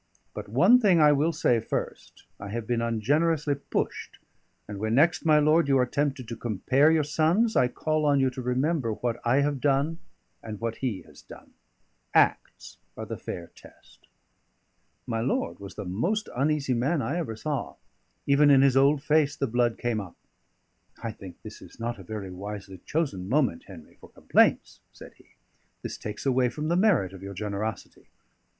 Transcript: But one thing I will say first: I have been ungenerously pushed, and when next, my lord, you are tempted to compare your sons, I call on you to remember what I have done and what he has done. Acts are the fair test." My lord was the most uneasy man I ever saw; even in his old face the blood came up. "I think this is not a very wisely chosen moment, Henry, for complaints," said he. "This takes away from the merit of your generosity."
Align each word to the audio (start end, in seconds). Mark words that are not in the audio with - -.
But 0.33 0.49
one 0.49 0.79
thing 0.79 0.99
I 0.99 1.11
will 1.11 1.31
say 1.31 1.59
first: 1.59 2.25
I 2.39 2.47
have 2.49 2.65
been 2.65 2.81
ungenerously 2.81 3.53
pushed, 3.53 4.17
and 4.67 4.79
when 4.79 4.95
next, 4.95 5.25
my 5.27 5.37
lord, 5.37 5.67
you 5.67 5.77
are 5.77 5.85
tempted 5.85 6.27
to 6.27 6.35
compare 6.35 6.89
your 6.89 7.03
sons, 7.03 7.55
I 7.55 7.67
call 7.67 8.05
on 8.05 8.19
you 8.19 8.31
to 8.31 8.41
remember 8.41 8.93
what 8.93 9.19
I 9.23 9.41
have 9.41 9.61
done 9.61 9.99
and 10.41 10.59
what 10.59 10.77
he 10.77 11.03
has 11.03 11.21
done. 11.21 11.51
Acts 12.15 12.79
are 12.97 13.05
the 13.05 13.15
fair 13.15 13.51
test." 13.53 14.07
My 15.05 15.19
lord 15.21 15.59
was 15.59 15.75
the 15.75 15.85
most 15.85 16.29
uneasy 16.35 16.73
man 16.73 17.03
I 17.03 17.17
ever 17.17 17.35
saw; 17.35 17.75
even 18.25 18.49
in 18.49 18.63
his 18.63 18.75
old 18.75 19.03
face 19.03 19.35
the 19.35 19.45
blood 19.45 19.77
came 19.77 20.01
up. 20.01 20.15
"I 21.03 21.11
think 21.11 21.39
this 21.43 21.61
is 21.61 21.79
not 21.79 21.99
a 21.99 22.03
very 22.03 22.31
wisely 22.31 22.79
chosen 22.87 23.29
moment, 23.29 23.65
Henry, 23.67 23.97
for 24.01 24.09
complaints," 24.09 24.79
said 24.91 25.13
he. 25.19 25.35
"This 25.83 25.95
takes 25.95 26.25
away 26.25 26.49
from 26.49 26.69
the 26.69 26.75
merit 26.75 27.13
of 27.13 27.21
your 27.21 27.35
generosity." 27.35 28.07